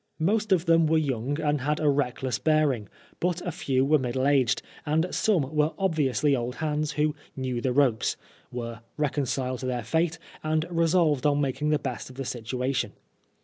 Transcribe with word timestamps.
Most 0.17 0.51
of 0.51 0.65
them 0.65 0.87
were 0.87 0.97
young 0.97 1.39
and 1.39 1.61
had 1.61 1.79
a 1.79 1.87
reckless 1.87 2.39
bearing, 2.39 2.89
but 3.19 3.39
a 3.45 3.51
few 3.51 3.85
were 3.85 3.99
middle 3.99 4.25
aged, 4.25 4.63
and 4.83 5.13
some 5.13 5.43
were 5.55 5.73
obviously 5.77 6.35
old 6.35 6.55
hands 6.55 6.93
who 6.93 7.13
"knew 7.35 7.61
the 7.61 7.71
ropes," 7.71 8.17
were 8.51 8.79
re 8.97 9.09
conciled 9.09 9.59
to 9.59 9.67
their 9.67 9.83
&te, 9.83 10.13
and 10.43 10.65
resolved 10.71 11.27
on 11.27 11.39
making 11.39 11.69
the 11.69 11.77
best 11.77 12.09
of 12.09 12.15
the 12.15 12.25
situation. 12.25 12.93